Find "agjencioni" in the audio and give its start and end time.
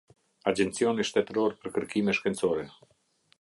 0.51-1.05